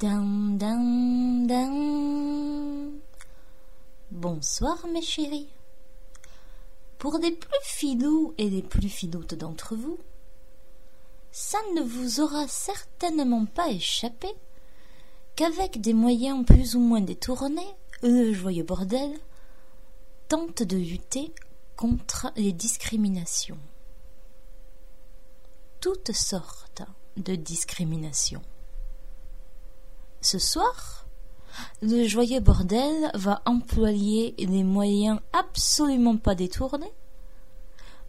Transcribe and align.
Dun. 0.00 0.56
Bonsoir 4.12 4.86
mes 4.86 5.02
chéris. 5.02 5.48
Pour 6.98 7.18
les 7.18 7.32
plus 7.32 7.58
filous 7.64 8.32
et 8.38 8.48
les 8.48 8.62
plus 8.62 8.90
filoutes 8.90 9.34
d'entre 9.34 9.74
vous, 9.74 9.98
ça 11.32 11.58
ne 11.74 11.82
vous 11.82 12.20
aura 12.20 12.46
certainement 12.46 13.44
pas 13.46 13.70
échappé 13.70 14.28
qu'avec 15.34 15.80
des 15.80 15.94
moyens 15.94 16.46
plus 16.46 16.76
ou 16.76 16.80
moins 16.80 17.00
détournés, 17.00 17.74
le 18.04 18.32
joyeux 18.32 18.62
bordel 18.62 19.18
tente 20.28 20.62
de 20.62 20.76
lutter 20.76 21.32
contre 21.74 22.30
les 22.36 22.52
discriminations. 22.52 23.58
Toutes 25.80 26.12
sortes 26.12 26.82
de 27.16 27.34
discriminations. 27.34 28.42
Ce 30.20 30.38
soir, 30.38 31.06
le 31.80 32.06
joyeux 32.06 32.40
bordel 32.40 33.10
va 33.14 33.40
employer 33.46 34.34
les 34.38 34.64
moyens 34.64 35.20
absolument 35.32 36.16
pas 36.16 36.34
détournés, 36.34 36.92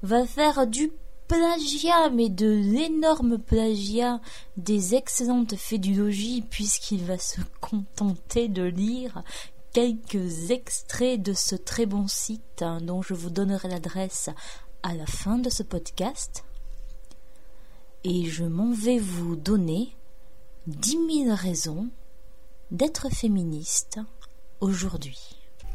va 0.02 0.26
faire 0.26 0.66
du 0.66 0.91
plagiat, 1.27 2.09
mais 2.09 2.30
de 2.30 2.48
l'énorme 2.48 3.38
plagiat 3.38 4.20
des 4.58 4.95
excellentes 4.95 5.55
fédulogies, 5.55 6.44
puisqu'il 6.49 7.05
va 7.05 7.20
se 7.20 7.41
contenter 7.62 8.48
de 8.48 8.63
lire 8.63 9.23
quelques 9.71 10.49
extraits 10.49 11.21
de 11.21 11.34
ce 11.34 11.55
très 11.55 11.85
bon 11.85 12.07
site 12.07 12.63
hein, 12.63 12.80
dont 12.82 13.04
je 13.04 13.13
vous 13.13 13.30
donnerai 13.30 13.68
l'adresse 13.68 14.30
à 14.82 14.96
la 14.96 15.05
fin 15.05 15.38
de 15.38 15.52
ce 15.52 15.62
podcast. 15.62 16.44
Et 18.04 18.26
je 18.26 18.46
m'en 18.46 18.71
vais 18.71 18.98
vous 18.98 19.35
donner 19.35 19.96
dix 20.70 20.98
mille 20.98 21.32
raisons 21.32 21.90
d'être 22.70 23.10
féministe 23.10 24.00
aujourd'hui. 24.62 25.18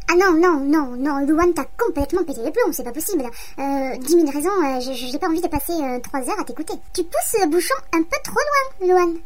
Ah 0.08 0.14
non, 0.16 0.38
non, 0.38 0.60
non, 0.60 0.96
non, 0.96 1.27
Louane, 1.27 1.55
t'as 1.55 1.64
complètement 1.64 2.22
pété 2.24 2.44
les 2.44 2.52
plombs, 2.52 2.72
c'est 2.72 2.84
pas 2.84 2.92
possible. 2.92 3.24
Euh, 3.58 3.96
10 3.96 4.08
000 4.08 4.30
raisons, 4.30 4.50
euh, 4.62 4.80
j'ai 4.80 5.18
pas 5.18 5.28
envie 5.28 5.41
de 5.41 5.48
passer 5.48 5.72
euh, 5.72 5.98
trois 6.00 6.20
3 6.20 6.30
heures 6.30 6.41
à 6.41 6.44
t'écouter. 6.44 6.74
Tu 6.94 7.02
pousses 7.02 7.42
le 7.42 7.50
bouchon 7.50 7.74
un 7.92 8.02
peu 8.02 8.16
trop 8.22 8.38
loin, 8.86 8.88
Louane. 8.88 9.18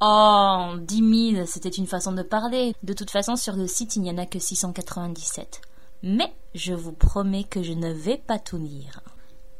Oh, 0.00 0.78
10 0.80 1.34
000, 1.34 1.46
c'était 1.46 1.68
une 1.68 1.86
façon 1.86 2.12
de 2.12 2.22
parler. 2.22 2.74
De 2.82 2.94
toute 2.94 3.10
façon, 3.10 3.36
sur 3.36 3.54
le 3.54 3.68
site, 3.68 3.94
il 3.94 4.02
n'y 4.02 4.10
en 4.10 4.18
a 4.18 4.26
que 4.26 4.38
697. 4.40 5.60
Mais 6.02 6.32
je 6.54 6.72
vous 6.72 6.92
promets 6.92 7.44
que 7.44 7.62
je 7.62 7.74
ne 7.74 7.92
vais 7.92 8.16
pas 8.16 8.38
tout 8.40 8.58
lire. 8.58 9.02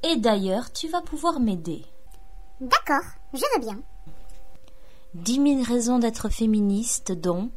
Et 0.02 0.16
d'ailleurs, 0.16 0.72
tu 0.72 0.88
vas 0.88 1.02
pouvoir 1.02 1.38
m'aider. 1.38 1.84
D'accord, 2.60 3.08
je 3.34 3.42
veux 3.54 3.60
bien. 3.64 3.78
Dix 5.14 5.38
mille 5.38 5.62
raisons 5.62 5.98
d'être 5.98 6.30
féministe, 6.30 7.12
dont 7.12 7.50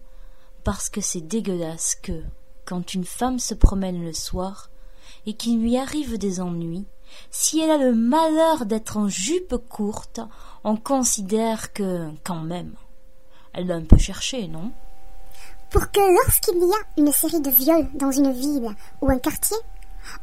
parce 0.66 0.90
que 0.90 1.00
c'est 1.00 1.22
dégueulasse 1.22 1.96
que, 1.96 2.22
quand 2.66 2.94
une 2.94 3.06
femme 3.06 3.40
se 3.40 3.54
promène 3.54 4.04
le 4.04 4.12
soir 4.12 4.70
et 5.26 5.36
qu'il 5.36 5.62
lui 5.62 5.78
arrive 5.78 6.18
des 6.18 6.42
ennuis, 6.42 6.86
si 7.32 7.62
elle 7.62 7.72
a 7.72 7.78
le 7.78 7.96
malheur 7.96 8.66
d'être 8.66 8.98
en 8.98 9.08
jupe 9.08 9.56
courte, 9.70 10.20
on 10.66 10.76
considère 10.76 11.72
que, 11.72 12.10
quand 12.26 12.42
même, 12.42 12.74
elle 13.54 13.68
l'a 13.68 13.76
un 13.76 13.86
peu 13.86 13.98
cherché, 13.98 14.50
non? 14.50 14.74
Pour 15.70 15.90
que 15.92 16.26
lorsqu'il 16.26 16.58
y 16.58 16.74
a 16.74 17.02
une 17.02 17.14
série 17.14 17.40
de 17.40 17.52
viols 17.52 17.90
dans 17.94 18.12
une 18.12 18.34
ville 18.34 18.76
ou 19.02 19.10
un 19.10 19.20
quartier, 19.20 19.58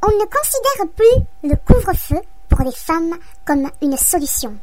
on 0.02 0.08
ne 0.08 0.26
considère 0.26 0.94
plus 0.94 1.48
le 1.48 1.56
couvre-feu 1.56 2.20
pour 2.50 2.60
les 2.60 2.72
femmes 2.72 3.16
comme 3.46 3.70
une 3.80 3.96
solution. 3.96 4.58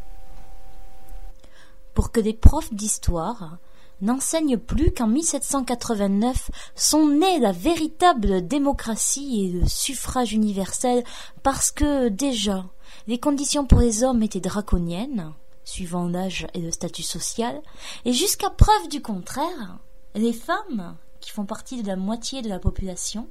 Pour 1.99 2.13
que 2.13 2.21
des 2.21 2.31
profs 2.31 2.73
d'histoire 2.73 3.57
n'enseignent 3.99 4.57
plus 4.57 4.93
qu'en 4.93 5.07
1789 5.07 6.49
sont 6.73 7.05
nées 7.05 7.39
la 7.39 7.51
véritable 7.51 8.47
démocratie 8.47 9.43
et 9.43 9.51
le 9.51 9.67
suffrage 9.67 10.31
universel 10.31 11.03
parce 11.43 11.71
que 11.71 12.07
déjà 12.07 12.63
les 13.07 13.19
conditions 13.19 13.65
pour 13.65 13.81
les 13.81 14.05
hommes 14.05 14.23
étaient 14.23 14.39
draconiennes, 14.39 15.33
suivant 15.65 16.07
l'âge 16.07 16.47
et 16.53 16.61
le 16.61 16.71
statut 16.71 17.03
social, 17.03 17.61
et 18.05 18.13
jusqu'à 18.13 18.49
preuve 18.49 18.87
du 18.87 19.01
contraire, 19.01 19.79
les 20.15 20.31
femmes, 20.31 20.95
qui 21.19 21.31
font 21.31 21.45
partie 21.45 21.83
de 21.83 21.87
la 21.89 21.97
moitié 21.97 22.41
de 22.41 22.47
la 22.47 22.59
population, 22.59 23.27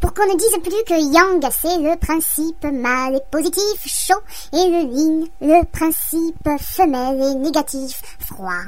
pour 0.00 0.14
qu'on 0.14 0.26
ne 0.26 0.38
dise 0.38 0.58
plus 0.62 0.84
que 0.84 1.12
yang 1.14 1.46
c'est 1.50 1.78
le 1.78 1.96
principe 1.98 2.64
mâle 2.64 3.16
et 3.16 3.30
positif 3.30 3.86
chaud 3.86 4.22
et 4.52 4.68
le 4.68 4.92
yin 4.92 5.26
le 5.40 5.64
principe 5.64 6.48
femelle 6.58 7.22
et 7.22 7.34
négatif 7.34 8.02
froid. 8.20 8.64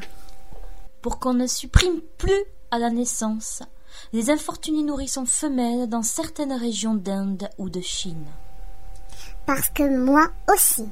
Pour 1.03 1.19
qu'on 1.19 1.35
ne 1.35 1.47
supprime 1.47 2.01
plus 2.19 2.45
à 2.71 2.79
la 2.79 2.91
naissance 2.91 3.63
les 4.13 4.31
infortunés 4.31 4.83
nourrissons 4.83 5.27
femelles 5.27 5.89
dans 5.89 6.03
certaines 6.03 6.53
régions 6.53 6.95
d'Inde 6.95 7.49
ou 7.59 7.69
de 7.69 7.81
Chine. 7.81 8.27
Parce 9.47 9.69
que 9.71 9.83
moi 9.83 10.29
aussi, 10.53 10.89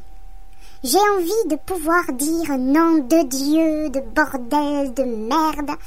j'ai 0.82 0.99
envie 1.16 1.49
de 1.50 1.56
pouvoir 1.56 2.12
dire 2.12 2.59
nom 2.59 2.99
de 2.99 3.26
Dieu, 3.28 3.91
de 3.91 4.00
bordel, 4.00 4.94
de 4.94 5.03
merde, 5.03 5.78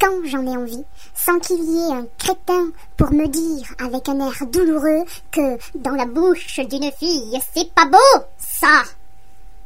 quand 0.00 0.24
j'en 0.24 0.46
ai 0.46 0.56
envie, 0.56 0.84
sans 1.14 1.38
qu'il 1.38 1.62
y 1.62 1.78
ait 1.78 1.94
un 1.94 2.06
crétin 2.18 2.70
pour 2.96 3.12
me 3.12 3.26
dire 3.26 3.74
avec 3.78 4.08
un 4.08 4.20
air 4.20 4.46
douloureux 4.46 5.04
que 5.30 5.78
dans 5.78 5.94
la 5.94 6.06
bouche 6.06 6.60
d'une 6.60 6.90
fille, 6.92 7.38
c'est 7.54 7.72
pas 7.72 7.86
beau, 7.86 8.24
ça. 8.38 8.82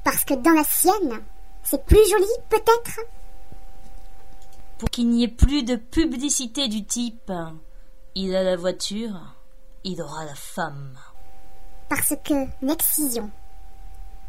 Parce 0.05 0.25
que 0.25 0.35
dans 0.35 0.53
la 0.53 0.65
sienne, 0.65 1.21
c'est 1.63 1.85
plus 1.85 2.09
joli, 2.11 2.31
peut-être. 2.49 3.01
Pour 4.79 4.91
qu'il 4.91 5.09
n'y 5.09 5.25
ait 5.25 5.29
plus 5.29 5.63
de 5.63 5.77
publicité 5.77 6.69
du 6.69 6.85
type 6.85 7.31
il 8.15 8.35
a 8.35 8.43
la 8.43 8.57
voiture, 8.57 9.37
il 9.85 10.03
aura 10.03 10.25
la 10.25 10.35
femme. 10.35 10.99
Parce 11.89 12.15
que 12.25 12.47
l'excision, 12.61 13.31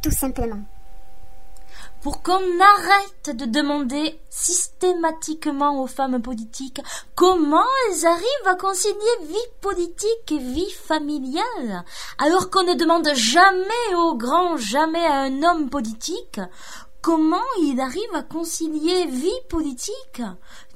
tout 0.01 0.11
simplement 0.11 0.61
pour 2.01 2.23
qu'on 2.23 2.33
arrête 2.33 3.35
de 3.35 3.45
demander 3.45 4.19
systématiquement 4.29 5.81
aux 5.81 5.87
femmes 5.87 6.21
politiques 6.21 6.81
comment 7.15 7.65
elles 7.87 8.05
arrivent 8.05 8.47
à 8.47 8.55
concilier 8.55 8.95
vie 9.27 9.51
politique 9.61 10.31
et 10.31 10.39
vie 10.39 10.71
familiale, 10.71 11.83
alors 12.17 12.49
qu'on 12.49 12.63
ne 12.63 12.73
demande 12.73 13.09
jamais 13.13 13.95
au 13.95 14.15
grand 14.15 14.57
jamais 14.57 15.05
à 15.05 15.21
un 15.21 15.43
homme 15.43 15.69
politique 15.69 16.39
comment 17.01 17.37
il 17.61 17.79
arrive 17.79 18.13
à 18.13 18.23
concilier 18.23 19.07
vie 19.07 19.29
politique, 19.49 20.21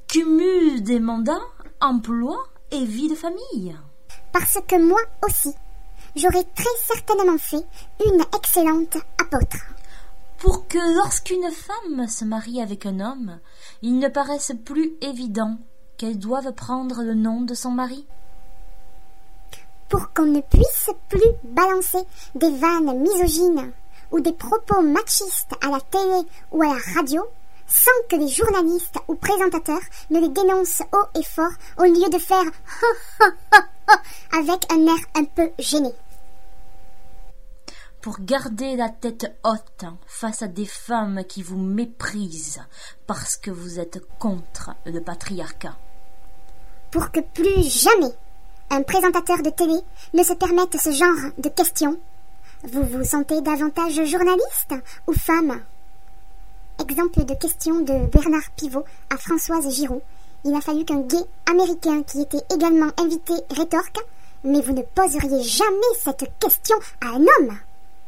cumul 0.08 0.84
des 0.84 1.00
mandats, 1.00 1.48
emploi 1.82 2.44
et 2.72 2.84
vie 2.84 3.10
de 3.10 3.16
famille. 3.16 3.76
Parce 4.34 4.58
que 4.68 4.76
moi 4.76 5.00
aussi, 5.28 5.54
j'aurais 6.16 6.44
très 6.44 6.76
certainement 6.84 7.38
fait 7.38 7.66
une 8.06 8.22
excellente 8.36 8.98
apôtre 9.20 9.75
pour 10.46 10.68
que 10.68 10.78
lorsqu'une 10.96 11.50
femme 11.50 12.08
se 12.08 12.24
marie 12.24 12.62
avec 12.62 12.86
un 12.86 13.00
homme, 13.00 13.40
il 13.82 13.98
ne 13.98 14.08
paraisse 14.08 14.52
plus 14.64 14.94
évident 15.02 15.58
qu'elle 15.98 16.20
doive 16.20 16.52
prendre 16.52 17.02
le 17.02 17.16
nom 17.16 17.42
de 17.42 17.56
son 17.56 17.72
mari. 17.72 18.06
Pour 19.90 20.14
qu'on 20.14 20.28
ne 20.28 20.42
puisse 20.42 20.92
plus 21.10 21.32
balancer 21.46 22.06
des 22.36 22.52
vannes 22.52 22.96
misogynes 23.00 23.72
ou 24.12 24.20
des 24.20 24.34
propos 24.34 24.84
machistes 24.84 25.56
à 25.64 25.70
la 25.70 25.82
télé 25.82 26.22
ou 26.52 26.62
à 26.62 26.76
la 26.76 26.80
radio 26.94 27.24
sans 27.66 28.08
que 28.08 28.16
les 28.16 28.28
journalistes 28.28 29.00
ou 29.08 29.16
présentateurs 29.16 29.82
ne 30.12 30.20
les 30.20 30.30
dénoncent 30.30 30.84
haut 30.94 31.20
et 31.20 31.24
fort 31.24 31.54
au 31.80 31.86
lieu 31.86 32.08
de 32.08 32.20
faire 32.20 32.46
avec 34.32 34.72
un 34.72 34.86
air 34.86 35.06
un 35.16 35.24
peu 35.24 35.50
gêné 35.58 35.92
pour 38.06 38.20
garder 38.20 38.76
la 38.76 38.90
tête 38.90 39.36
haute 39.44 39.84
face 40.06 40.44
à 40.44 40.48
des 40.48 40.68
femmes 40.68 41.24
qui 41.28 41.42
vous 41.42 41.58
méprisent 41.58 42.62
parce 43.08 43.36
que 43.36 43.50
vous 43.50 43.80
êtes 43.80 44.00
contre 44.20 44.76
le 44.86 45.02
patriarcat. 45.02 45.76
Pour 46.92 47.10
que 47.10 47.22
plus 47.22 47.64
jamais 47.64 48.14
un 48.70 48.84
présentateur 48.84 49.42
de 49.42 49.50
télé 49.50 49.74
ne 50.14 50.22
se 50.22 50.34
permette 50.34 50.80
ce 50.80 50.92
genre 50.92 51.32
de 51.40 51.50
questions, 51.50 52.00
vous 52.66 52.84
vous 52.84 53.04
sentez 53.04 53.42
davantage 53.42 53.96
journaliste 54.06 54.76
ou 55.08 55.14
femme? 55.14 55.64
Exemple 56.80 57.26
de 57.26 57.34
question 57.34 57.80
de 57.80 58.06
Bernard 58.06 58.52
Pivot 58.56 58.86
à 59.12 59.18
Françoise 59.18 59.76
Giraud. 59.76 60.04
Il 60.44 60.54
a 60.54 60.62
fallu 60.62 60.86
qu'un 60.86 61.02
gay 61.02 61.26
américain 61.50 62.04
qui 62.04 62.22
était 62.22 62.54
également 62.54 62.92
invité 63.00 63.34
rétorque 63.50 63.98
Mais 64.44 64.62
vous 64.62 64.74
ne 64.74 64.84
poseriez 64.84 65.42
jamais 65.42 65.96
cette 66.04 66.30
question 66.40 66.78
à 67.02 67.08
un 67.08 67.22
homme 67.22 67.58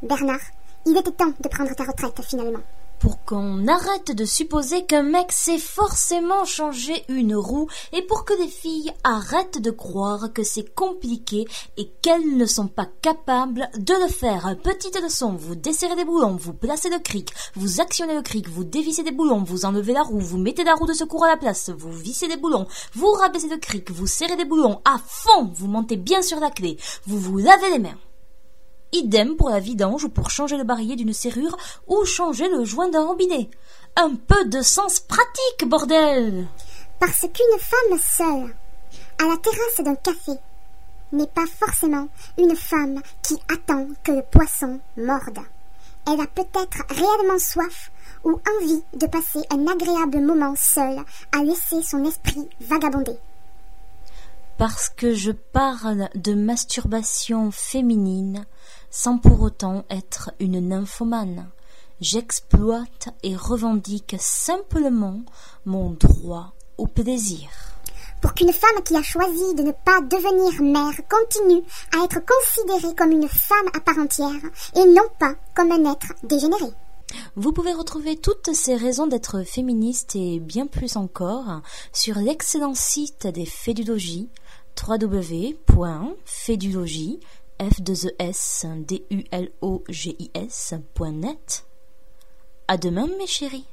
Bernard, 0.04 0.40
il 0.86 0.96
était 0.96 1.12
temps 1.12 1.34
de 1.40 1.48
prendre 1.50 1.74
ta 1.76 1.84
retraite 1.84 2.22
finalement. 2.24 2.60
pour 3.00 3.24
qu'on 3.26 3.68
arrête 3.68 4.12
de 4.12 4.26
supposer 4.26 4.86
qu'un 4.86 5.04
mec 5.04 5.32
sait 5.32 5.58
forcément 5.58 6.46
changer 6.46 7.04
une 7.10 7.36
roue 7.36 7.68
et 7.94 8.02
pour 8.02 8.26
que 8.26 8.34
les 8.34 8.48
filles 8.48 8.92
arrêtent 9.04 9.62
de 9.62 9.72
croire 9.72 10.34
que 10.34 10.44
c'est 10.44 10.74
compliqué 10.74 11.48
et 11.78 11.90
qu'elles 12.02 12.38
ne 12.38 12.46
sont 12.46 12.68
pas 12.68 12.88
capables 13.02 13.70
de 13.78 13.94
le 13.94 14.08
faire. 14.08 14.56
Petite 14.64 15.00
leçon, 15.02 15.34
vous 15.34 15.56
desserrez 15.56 15.96
des 15.96 16.06
boulons, 16.06 16.36
vous 16.36 16.54
placez 16.54 16.90
le 16.90 17.00
cric, 17.00 17.34
vous 17.56 17.82
actionnez 17.82 18.16
le 18.16 18.22
cric, 18.22 18.48
vous 18.50 18.64
dévissez 18.64 19.04
des 19.04 19.12
boulons, 19.12 19.44
vous 19.44 19.66
enlevez 19.66 19.94
la 19.94 20.04
roue, 20.04 20.20
vous 20.20 20.38
mettez 20.38 20.64
la 20.64 20.76
roue 20.76 20.88
de 20.88 20.94
secours 20.94 21.26
à 21.26 21.30
la 21.30 21.38
place, 21.38 21.70
vous 21.70 21.92
vissez 21.92 22.28
des 22.28 22.38
boulons, 22.38 22.68
vous 22.94 23.12
rabaissez 23.12 23.50
le 23.50 23.58
cric, 23.58 23.92
vous 23.92 24.08
serrez 24.08 24.36
des 24.36 24.46
boulons 24.46 24.82
à 24.86 24.98
fond, 25.06 25.52
vous 25.54 25.68
montez 25.68 25.98
bien 25.98 26.22
sur 26.22 26.40
la 26.40 26.50
clé, 26.50 26.78
vous 27.06 27.20
vous 27.20 27.38
lavez 27.38 27.70
les 27.72 27.80
mains. 27.80 27.98
Idem 28.94 29.36
pour 29.36 29.50
la 29.50 29.60
vidange 29.60 30.06
ou 30.06 30.10
pour 30.10 30.30
changer 30.30 30.58
le 30.58 30.64
barillet 30.64 30.96
d'une 30.96 31.14
serrure 31.14 31.58
ou 31.88 32.06
changer 32.06 32.48
le 32.48 32.64
joint 32.64 32.88
d'un 32.88 33.06
robinet. 33.06 33.50
Un 33.96 34.16
peu 34.16 34.46
de 34.46 34.62
sens 34.62 35.00
pratique, 35.02 35.68
bordel 35.68 36.48
Parce 37.00 37.22
qu'une 37.22 37.60
femme 37.60 38.00
seule, 38.00 38.56
à 39.20 39.28
la 39.28 39.38
terrasse 39.38 39.84
d'un 39.84 39.96
café, 39.96 40.34
n'est 41.12 41.28
pas 41.28 41.46
forcément 41.48 42.08
une 42.38 42.56
femme 42.56 43.02
qui 43.22 43.38
attend 43.54 43.88
que 44.04 44.12
le 44.12 44.24
poisson 44.24 44.80
morde. 44.98 45.40
Elle 46.08 46.22
a 46.22 46.28
peut-être 46.28 46.84
réellement 46.90 47.40
soif 47.40 47.92
ou 48.24 48.40
envie 48.60 48.84
de 48.94 49.08
passer 49.08 49.40
un 49.50 49.68
agréable 49.68 50.22
moment 50.22 50.54
seule 50.56 51.04
à 51.34 51.44
laisser 51.44 51.82
son 51.84 52.06
esprit 52.06 52.48
vagabonder. 52.62 53.18
Parce 54.58 54.90
que 54.90 55.14
je 55.14 55.32
parle 55.32 56.10
de 56.16 56.34
masturbation 56.34 57.52
féminine 57.52 58.46
sans 58.90 59.20
pour 59.20 59.42
autant 59.42 59.86
être 59.92 60.32
une 60.40 60.60
nymphomane. 60.68 61.48
J'exploite 62.02 63.10
et 63.22 63.36
revendique 63.36 64.16
simplement 64.20 65.22
mon 65.66 65.92
droit 65.92 66.54
au 66.80 66.88
plaisir. 66.88 67.50
Pour 68.20 68.34
qu'une 68.34 68.52
femme 68.52 68.84
qui 68.84 68.96
a 68.96 69.04
choisi 69.04 69.54
de 69.54 69.62
ne 69.62 69.72
pas 69.72 70.02
devenir 70.02 70.62
mère 70.64 71.02
continue 71.08 71.64
à 71.96 72.04
être 72.04 72.20
considérée 72.26 72.96
comme 72.96 73.12
une 73.12 73.28
femme 73.28 73.68
à 73.76 73.80
part 73.80 74.00
entière 74.00 74.42
et 74.76 74.86
non 74.86 75.08
pas 75.20 75.36
comme 75.54 75.72
un 75.72 75.92
être 75.92 76.14
dégénéré. 76.24 76.74
Vous 77.36 77.54
pouvez 77.54 77.74
retrouver 77.74 78.18
toutes 78.18 78.54
ces 78.54 78.76
raisons 78.76 79.08
d'être 79.08 79.44
féministe 79.44 80.16
et 80.16 80.40
bien 80.40 80.68
plus 80.68 80.98
encore 80.98 81.62
sur 81.94 82.18
l'excellent 82.18 82.76
site 82.76 83.28
des 83.28 83.46
Fédulogies 83.46 84.30
www.fédulogie 84.78 87.20
f 87.60 87.82
2 87.82 88.12
es 88.20 88.66
d 88.88 89.04
u 89.10 89.24
l 89.32 89.50
o 89.62 89.84
g 89.90 90.16
i 90.20 90.30
s.net. 90.36 91.66
À 92.68 92.78
demain 92.78 93.08
mes 93.18 93.28
chéris. 93.28 93.66